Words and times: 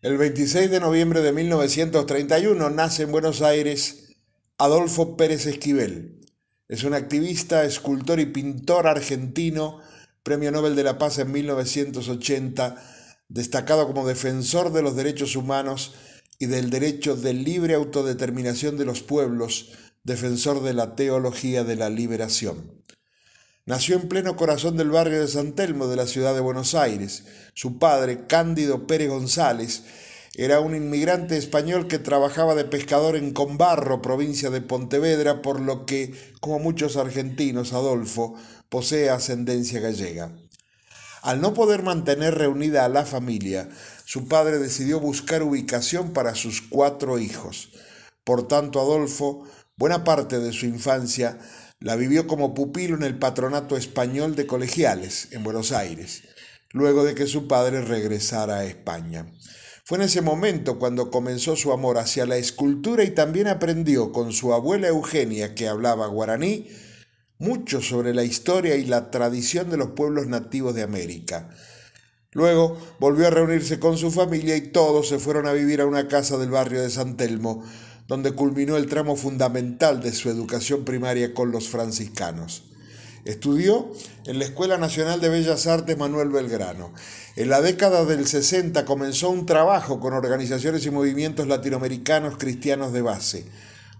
El 0.00 0.16
26 0.16 0.70
de 0.70 0.78
noviembre 0.78 1.22
de 1.22 1.32
1931 1.32 2.70
nace 2.70 3.02
en 3.02 3.10
Buenos 3.10 3.42
Aires 3.42 4.14
Adolfo 4.56 5.16
Pérez 5.16 5.46
Esquivel. 5.46 6.20
Es 6.68 6.84
un 6.84 6.94
activista, 6.94 7.64
escultor 7.64 8.20
y 8.20 8.26
pintor 8.26 8.86
argentino, 8.86 9.80
Premio 10.22 10.52
Nobel 10.52 10.76
de 10.76 10.84
la 10.84 10.98
Paz 10.98 11.18
en 11.18 11.32
1980, 11.32 12.76
destacado 13.28 13.88
como 13.88 14.06
defensor 14.06 14.72
de 14.72 14.82
los 14.82 14.94
derechos 14.94 15.34
humanos 15.34 15.96
y 16.38 16.46
del 16.46 16.70
derecho 16.70 17.16
de 17.16 17.34
libre 17.34 17.74
autodeterminación 17.74 18.76
de 18.76 18.84
los 18.84 19.02
pueblos, 19.02 19.72
defensor 20.04 20.62
de 20.62 20.74
la 20.74 20.94
teología 20.94 21.64
de 21.64 21.74
la 21.74 21.90
liberación. 21.90 22.84
Nació 23.68 23.96
en 23.96 24.08
pleno 24.08 24.34
corazón 24.34 24.78
del 24.78 24.88
barrio 24.88 25.20
de 25.20 25.28
San 25.28 25.52
Telmo 25.52 25.88
de 25.88 25.96
la 25.96 26.06
ciudad 26.06 26.32
de 26.32 26.40
Buenos 26.40 26.74
Aires. 26.74 27.24
Su 27.52 27.78
padre, 27.78 28.26
Cándido 28.26 28.86
Pérez 28.86 29.10
González, 29.10 29.82
era 30.34 30.60
un 30.60 30.74
inmigrante 30.74 31.36
español 31.36 31.86
que 31.86 31.98
trabajaba 31.98 32.54
de 32.54 32.64
pescador 32.64 33.14
en 33.14 33.34
Combarro, 33.34 34.00
provincia 34.00 34.48
de 34.48 34.62
Pontevedra, 34.62 35.42
por 35.42 35.60
lo 35.60 35.84
que, 35.84 36.14
como 36.40 36.58
muchos 36.58 36.96
argentinos, 36.96 37.74
Adolfo 37.74 38.36
posee 38.70 39.10
ascendencia 39.10 39.80
gallega. 39.80 40.32
Al 41.20 41.42
no 41.42 41.52
poder 41.52 41.82
mantener 41.82 42.36
reunida 42.36 42.86
a 42.86 42.88
la 42.88 43.04
familia, 43.04 43.68
su 44.06 44.28
padre 44.28 44.56
decidió 44.56 44.98
buscar 44.98 45.42
ubicación 45.42 46.14
para 46.14 46.34
sus 46.34 46.62
cuatro 46.62 47.18
hijos. 47.18 47.68
Por 48.24 48.48
tanto, 48.48 48.80
Adolfo, 48.80 49.44
buena 49.78 50.04
parte 50.04 50.40
de 50.40 50.52
su 50.52 50.66
infancia, 50.66 51.38
la 51.80 51.96
vivió 51.96 52.26
como 52.26 52.52
pupilo 52.52 52.96
en 52.96 53.04
el 53.04 53.18
patronato 53.18 53.76
español 53.76 54.34
de 54.34 54.46
colegiales 54.46 55.28
en 55.30 55.44
Buenos 55.44 55.70
Aires, 55.72 56.24
luego 56.72 57.04
de 57.04 57.14
que 57.14 57.26
su 57.26 57.46
padre 57.46 57.82
regresara 57.82 58.58
a 58.58 58.64
España. 58.64 59.32
Fue 59.84 59.96
en 59.96 60.04
ese 60.04 60.20
momento 60.20 60.78
cuando 60.78 61.10
comenzó 61.10 61.56
su 61.56 61.72
amor 61.72 61.96
hacia 61.96 62.26
la 62.26 62.36
escultura 62.36 63.04
y 63.04 63.12
también 63.12 63.46
aprendió 63.46 64.12
con 64.12 64.32
su 64.32 64.52
abuela 64.52 64.88
Eugenia, 64.88 65.54
que 65.54 65.68
hablaba 65.68 66.08
guaraní, 66.08 66.68
mucho 67.38 67.80
sobre 67.80 68.12
la 68.12 68.24
historia 68.24 68.74
y 68.74 68.84
la 68.84 69.10
tradición 69.10 69.70
de 69.70 69.76
los 69.76 69.92
pueblos 69.92 70.26
nativos 70.26 70.74
de 70.74 70.82
América. 70.82 71.48
Luego 72.32 72.76
volvió 72.98 73.28
a 73.28 73.30
reunirse 73.30 73.78
con 73.78 73.96
su 73.96 74.10
familia 74.10 74.56
y 74.56 74.72
todos 74.72 75.08
se 75.08 75.18
fueron 75.18 75.46
a 75.46 75.52
vivir 75.52 75.80
a 75.80 75.86
una 75.86 76.08
casa 76.08 76.36
del 76.36 76.50
barrio 76.50 76.82
de 76.82 76.90
San 76.90 77.16
Telmo, 77.16 77.64
donde 78.08 78.32
culminó 78.32 78.76
el 78.76 78.86
tramo 78.86 79.16
fundamental 79.16 80.00
de 80.00 80.12
su 80.12 80.30
educación 80.30 80.84
primaria 80.84 81.34
con 81.34 81.52
los 81.52 81.68
franciscanos. 81.68 82.64
Estudió 83.26 83.92
en 84.24 84.38
la 84.38 84.46
Escuela 84.46 84.78
Nacional 84.78 85.20
de 85.20 85.28
Bellas 85.28 85.66
Artes 85.66 85.98
Manuel 85.98 86.30
Belgrano. 86.30 86.94
En 87.36 87.50
la 87.50 87.60
década 87.60 88.06
del 88.06 88.26
60 88.26 88.86
comenzó 88.86 89.28
un 89.28 89.44
trabajo 89.44 90.00
con 90.00 90.14
organizaciones 90.14 90.86
y 90.86 90.90
movimientos 90.90 91.46
latinoamericanos 91.46 92.38
cristianos 92.38 92.94
de 92.94 93.02
base. 93.02 93.44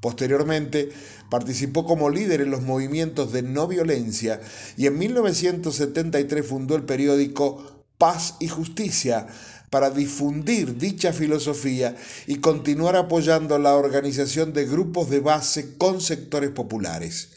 Posteriormente 0.00 0.90
participó 1.28 1.84
como 1.84 2.08
líder 2.08 2.42
en 2.42 2.52
los 2.52 2.62
movimientos 2.62 3.32
de 3.32 3.42
no 3.42 3.66
violencia 3.66 4.40
y 4.76 4.86
en 4.86 4.98
1973 4.98 6.46
fundó 6.46 6.76
el 6.76 6.84
periódico 6.84 7.75
Paz 7.98 8.34
y 8.40 8.48
Justicia, 8.48 9.26
para 9.70 9.90
difundir 9.90 10.76
dicha 10.76 11.12
filosofía 11.12 11.96
y 12.26 12.36
continuar 12.36 12.96
apoyando 12.96 13.58
la 13.58 13.74
organización 13.74 14.52
de 14.52 14.66
grupos 14.66 15.10
de 15.10 15.20
base 15.20 15.76
con 15.76 16.00
sectores 16.00 16.50
populares. 16.50 17.30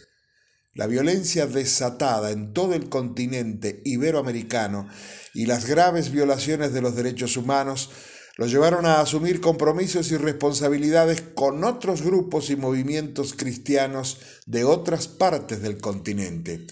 La 0.73 0.87
violencia 0.87 1.47
desatada 1.47 2.31
en 2.31 2.53
todo 2.53 2.73
el 2.73 2.89
continente 2.89 3.81
iberoamericano 3.85 4.87
y 5.33 5.45
las 5.45 5.65
graves 5.65 6.11
violaciones 6.11 6.73
de 6.73 6.81
los 6.81 6.95
derechos 6.95 7.35
humanos 7.37 7.89
lo 8.37 8.45
llevaron 8.45 8.85
a 8.85 9.01
asumir 9.01 9.41
compromisos 9.41 10.11
y 10.11 10.17
responsabilidades 10.17 11.21
con 11.35 11.65
otros 11.65 12.01
grupos 12.01 12.49
y 12.49 12.55
movimientos 12.55 13.33
cristianos 13.33 14.19
de 14.45 14.63
otras 14.63 15.09
partes 15.09 15.61
del 15.61 15.77
continente. 15.79 16.65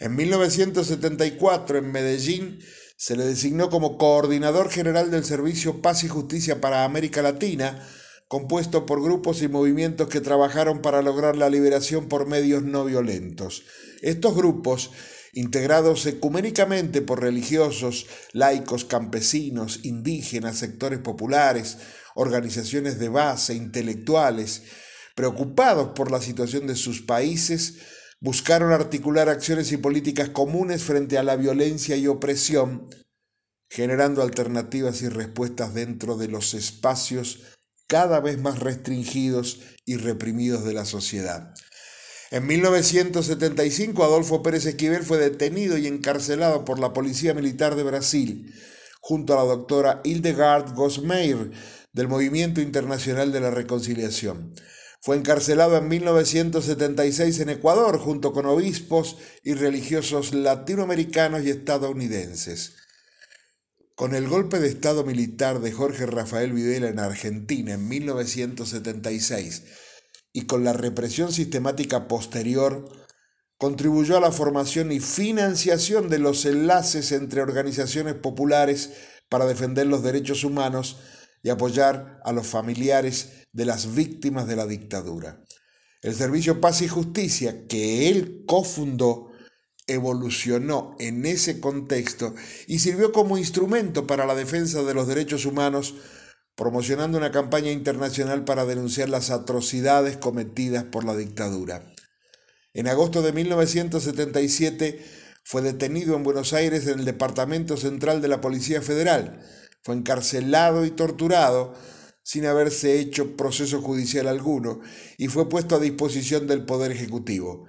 En 0.00 0.16
1974, 0.16 1.78
en 1.78 1.92
Medellín, 1.92 2.58
se 2.96 3.14
le 3.14 3.26
designó 3.26 3.68
como 3.68 3.98
coordinador 3.98 4.70
general 4.70 5.10
del 5.10 5.24
Servicio 5.24 5.82
Paz 5.82 6.02
y 6.02 6.08
Justicia 6.08 6.60
para 6.60 6.84
América 6.84 7.20
Latina, 7.20 7.86
compuesto 8.26 8.86
por 8.86 9.02
grupos 9.02 9.42
y 9.42 9.48
movimientos 9.48 10.08
que 10.08 10.22
trabajaron 10.22 10.80
para 10.80 11.02
lograr 11.02 11.36
la 11.36 11.50
liberación 11.50 12.08
por 12.08 12.26
medios 12.26 12.62
no 12.62 12.86
violentos. 12.86 13.64
Estos 14.00 14.34
grupos, 14.34 14.90
integrados 15.34 16.06
ecuménicamente 16.06 17.02
por 17.02 17.20
religiosos, 17.20 18.06
laicos, 18.32 18.86
campesinos, 18.86 19.80
indígenas, 19.84 20.56
sectores 20.56 20.98
populares, 20.98 21.76
organizaciones 22.14 22.98
de 22.98 23.10
base, 23.10 23.54
intelectuales, 23.54 24.62
preocupados 25.14 25.90
por 25.94 26.10
la 26.10 26.22
situación 26.22 26.66
de 26.66 26.76
sus 26.76 27.02
países, 27.02 27.74
buscaron 28.26 28.72
articular 28.72 29.28
acciones 29.28 29.70
y 29.70 29.76
políticas 29.76 30.30
comunes 30.30 30.82
frente 30.82 31.16
a 31.16 31.22
la 31.22 31.36
violencia 31.36 31.94
y 31.94 32.08
opresión, 32.08 32.90
generando 33.70 34.20
alternativas 34.20 35.00
y 35.02 35.08
respuestas 35.08 35.74
dentro 35.74 36.16
de 36.16 36.26
los 36.26 36.52
espacios 36.52 37.42
cada 37.86 38.18
vez 38.18 38.40
más 38.40 38.58
restringidos 38.58 39.60
y 39.84 39.96
reprimidos 39.96 40.64
de 40.64 40.74
la 40.74 40.84
sociedad. 40.86 41.54
En 42.32 42.48
1975 42.48 44.02
Adolfo 44.02 44.42
Pérez 44.42 44.66
Esquivel 44.66 45.04
fue 45.04 45.18
detenido 45.18 45.78
y 45.78 45.86
encarcelado 45.86 46.64
por 46.64 46.80
la 46.80 46.92
Policía 46.92 47.32
Militar 47.32 47.76
de 47.76 47.84
Brasil, 47.84 48.52
junto 49.00 49.34
a 49.34 49.36
la 49.36 49.44
doctora 49.44 50.00
Hildegard 50.02 50.74
Gosmeir 50.74 51.52
del 51.92 52.08
Movimiento 52.08 52.60
Internacional 52.60 53.30
de 53.30 53.38
la 53.38 53.52
Reconciliación. 53.52 54.52
Fue 55.00 55.16
encarcelado 55.16 55.76
en 55.76 55.88
1976 55.88 57.40
en 57.40 57.50
Ecuador 57.50 57.98
junto 57.98 58.32
con 58.32 58.46
obispos 58.46 59.16
y 59.44 59.54
religiosos 59.54 60.34
latinoamericanos 60.34 61.44
y 61.44 61.50
estadounidenses. 61.50 62.74
Con 63.94 64.14
el 64.14 64.28
golpe 64.28 64.58
de 64.58 64.68
Estado 64.68 65.04
militar 65.04 65.60
de 65.60 65.72
Jorge 65.72 66.06
Rafael 66.06 66.52
Videla 66.52 66.88
en 66.88 66.98
Argentina 66.98 67.74
en 67.74 67.88
1976 67.88 69.62
y 70.32 70.42
con 70.42 70.64
la 70.64 70.74
represión 70.74 71.32
sistemática 71.32 72.08
posterior, 72.08 72.90
contribuyó 73.56 74.18
a 74.18 74.20
la 74.20 74.32
formación 74.32 74.92
y 74.92 75.00
financiación 75.00 76.10
de 76.10 76.18
los 76.18 76.44
enlaces 76.44 77.10
entre 77.12 77.40
organizaciones 77.40 78.14
populares 78.14 78.90
para 79.28 79.46
defender 79.46 79.86
los 79.86 80.02
derechos 80.02 80.44
humanos 80.44 80.98
y 81.46 81.48
apoyar 81.48 82.20
a 82.24 82.32
los 82.32 82.48
familiares 82.48 83.46
de 83.52 83.66
las 83.66 83.94
víctimas 83.94 84.48
de 84.48 84.56
la 84.56 84.66
dictadura. 84.66 85.44
El 86.02 86.12
Servicio 86.12 86.60
Paz 86.60 86.82
y 86.82 86.88
Justicia, 86.88 87.68
que 87.68 88.08
él 88.08 88.42
cofundó, 88.48 89.30
evolucionó 89.86 90.96
en 90.98 91.24
ese 91.24 91.60
contexto 91.60 92.34
y 92.66 92.80
sirvió 92.80 93.12
como 93.12 93.38
instrumento 93.38 94.08
para 94.08 94.26
la 94.26 94.34
defensa 94.34 94.82
de 94.82 94.92
los 94.92 95.06
derechos 95.06 95.46
humanos, 95.46 95.94
promocionando 96.56 97.16
una 97.16 97.30
campaña 97.30 97.70
internacional 97.70 98.42
para 98.42 98.66
denunciar 98.66 99.08
las 99.08 99.30
atrocidades 99.30 100.16
cometidas 100.16 100.82
por 100.82 101.04
la 101.04 101.14
dictadura. 101.14 101.94
En 102.74 102.88
agosto 102.88 103.22
de 103.22 103.32
1977 103.32 105.00
fue 105.44 105.62
detenido 105.62 106.16
en 106.16 106.24
Buenos 106.24 106.54
Aires 106.54 106.88
en 106.88 106.98
el 106.98 107.04
Departamento 107.04 107.76
Central 107.76 108.20
de 108.20 108.26
la 108.26 108.40
Policía 108.40 108.82
Federal. 108.82 109.40
Fue 109.86 109.94
encarcelado 109.94 110.84
y 110.84 110.90
torturado 110.90 111.72
sin 112.24 112.44
haberse 112.44 112.98
hecho 112.98 113.36
proceso 113.36 113.80
judicial 113.80 114.26
alguno 114.26 114.80
y 115.16 115.28
fue 115.28 115.48
puesto 115.48 115.76
a 115.76 115.78
disposición 115.78 116.48
del 116.48 116.64
Poder 116.64 116.90
Ejecutivo. 116.90 117.68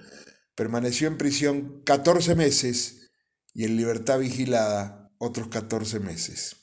Permaneció 0.56 1.06
en 1.06 1.16
prisión 1.16 1.80
14 1.84 2.34
meses 2.34 3.12
y 3.54 3.66
en 3.66 3.76
libertad 3.76 4.18
vigilada 4.18 5.12
otros 5.18 5.46
14 5.46 6.00
meses. 6.00 6.56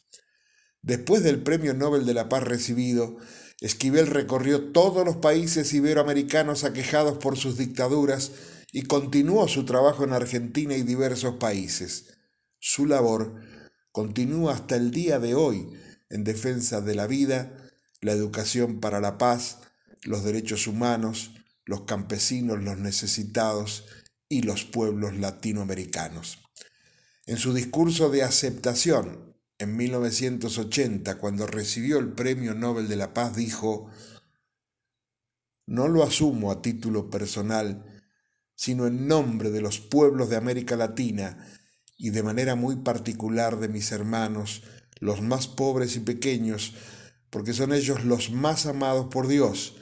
Después 0.81 1.23
del 1.23 1.41
Premio 1.41 1.73
Nobel 1.73 2.05
de 2.05 2.16
la 2.16 2.28
Paz 2.28 2.43
recibido, 2.43 3.16
Esquivel 3.61 4.08
recorrió 4.08 4.73
todos 4.73 5.05
los 5.05 5.16
países 5.16 5.72
iberoamericanos 5.72 6.66
aquejados 6.66 7.17
por 7.17 7.37
sus 7.37 7.58
dictaduras 7.58 8.34
y 8.73 8.81
continuó 8.81 9.47
su 9.47 9.63
trabajo 9.63 10.03
en 10.03 10.11
Argentina 10.11 10.75
y 10.75 10.81
diversos 10.84 11.35
países. 11.35 12.08
Su 12.59 12.85
labor 12.87 13.54
continúa 13.96 14.56
hasta 14.56 14.76
el 14.76 14.92
día 14.92 15.20
de 15.20 15.36
hoy 15.36 15.70
en 16.09 16.26
defensa 16.26 16.82
de 16.82 16.96
la 16.96 17.08
vida, 17.08 17.56
la 18.02 18.12
educación 18.12 18.82
para 18.82 19.00
la 19.00 19.18
paz, 19.18 19.59
los 20.03 20.26
derechos 20.26 20.68
humanos, 20.68 21.32
los 21.64 21.84
campesinos, 21.84 22.62
los 22.62 22.78
necesitados 22.78 23.86
y 24.28 24.42
los 24.42 24.66
pueblos 24.66 25.16
latinoamericanos. 25.16 26.40
En 27.26 27.38
su 27.38 27.53
discurso 27.53 28.09
de 28.09 28.24
aceptación 28.24 29.34
en 29.59 29.78
1980, 29.78 31.18
cuando 31.18 31.47
recibió 31.47 31.97
el 31.97 32.12
Premio 32.12 32.53
Nobel 32.53 32.90
de 32.90 32.97
la 32.97 33.14
Paz, 33.14 33.38
dijo, 33.38 33.90
no 35.68 35.88
lo 35.88 36.03
asumo 36.03 36.52
a 36.52 36.62
título 36.62 37.09
personal, 37.09 38.03
sino 38.56 38.88
en 38.88 39.08
nombre 39.08 39.52
de 39.52 39.62
los 39.62 39.80
pueblos 39.80 40.30
de 40.30 40.36
América 40.36 40.76
Latina 40.76 41.47
y 41.97 42.09
de 42.09 42.24
manera 42.24 42.56
muy 42.56 42.78
particular 42.78 43.59
de 43.59 43.68
mis 43.68 43.92
hermanos, 43.92 44.64
los 45.00 45.22
más 45.22 45.47
pobres 45.47 45.96
y 45.96 46.00
pequeños, 46.00 46.74
porque 47.30 47.53
son 47.53 47.74
ellos 47.74 48.03
los 48.06 48.32
más 48.32 48.66
amados 48.66 49.08
por 49.12 49.28
Dios. 49.28 49.76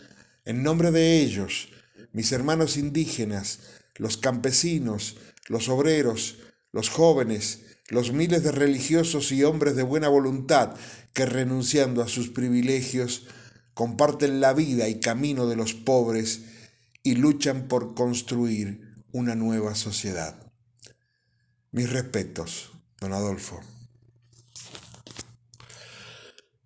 En 0.45 0.63
nombre 0.63 0.92
de 0.92 1.19
ellos, 1.19 1.69
mis 2.12 2.31
hermanos 2.31 2.77
indígenas, 2.77 3.60
los 3.95 4.18
campesinos, 4.18 5.18
los 5.48 5.69
obreros, 5.69 6.38
los 6.71 6.89
jóvenes, 6.89 7.62
los 7.89 8.12
miles 8.12 8.44
de 8.44 8.51
religiosos 8.51 9.31
y 9.31 9.44
hombres 9.44 9.75
de 9.75 9.83
buena 9.83 10.07
voluntad 10.07 10.75
que 11.13 11.25
renunciando 11.25 12.01
a 12.01 12.07
sus 12.07 12.30
privilegios 12.30 13.27
comparten 13.74 14.39
la 14.39 14.54
vida 14.54 14.88
y 14.88 15.00
camino 15.00 15.48
de 15.48 15.56
los 15.56 15.74
pobres 15.74 16.42
y 17.04 17.15
luchan 17.15 17.68
por 17.68 17.94
construir 17.94 18.95
una 19.12 19.36
nueva 19.36 19.75
sociedad. 19.75 20.42
Mis 21.73 21.89
respetos, 21.89 22.71
don 23.01 23.13
Adolfo. 23.13 23.72